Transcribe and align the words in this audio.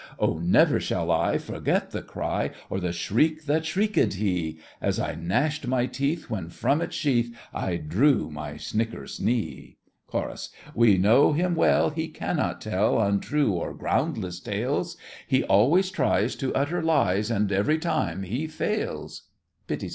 Oh, 0.17 0.39
never 0.39 0.79
shall 0.79 1.11
I 1.11 1.37
Forget 1.37 1.91
the 1.91 2.01
cry, 2.01 2.49
Or 2.71 2.79
the 2.79 2.91
shriek 2.91 3.45
that 3.45 3.67
shrieked 3.67 4.15
he, 4.15 4.57
As 4.81 4.99
I 4.99 5.13
gnashed 5.13 5.67
my 5.67 5.85
teeth, 5.85 6.27
When 6.27 6.49
from 6.49 6.81
its 6.81 6.95
sheath 6.95 7.37
I 7.53 7.75
drew 7.77 8.31
my 8.31 8.55
snickersnee! 8.57 9.75
CHORUS. 10.07 10.49
We 10.73 10.97
know 10.97 11.33
him 11.33 11.53
well, 11.53 11.91
He 11.91 12.07
cannot 12.07 12.61
tell 12.61 12.99
Untrue 12.99 13.51
or 13.51 13.75
groundless 13.75 14.39
tales— 14.39 14.97
He 15.27 15.43
always 15.43 15.91
tries 15.91 16.35
To 16.37 16.51
utter 16.55 16.81
lies, 16.81 17.29
And 17.29 17.51
every 17.51 17.77
time 17.77 18.23
he 18.23 18.47
fails. 18.47 19.27
PITTI. 19.67 19.89